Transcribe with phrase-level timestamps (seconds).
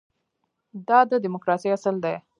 [0.87, 2.15] دا د ډیموکراسۍ اصل دی.